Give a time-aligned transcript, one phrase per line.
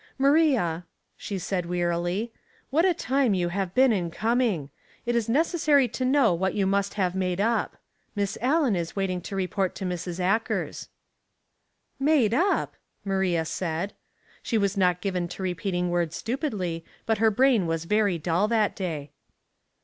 [0.27, 0.83] "Maria,"
[1.15, 2.33] she said, wearily,"
[2.71, 4.71] what a time you have been in coming.
[5.05, 7.77] It is necessary to know what you must have made up.
[8.15, 10.19] Miss Allen is waiting; to report to Mrs.
[10.19, 10.89] Akers."
[11.99, 12.75] Mourning and Dressmaking, 93" Made up!
[12.91, 13.93] '* Maria said.
[14.43, 18.75] Slie was not given fco repeating words stupidly, but her brain was very dull that
[18.75, 19.11] day.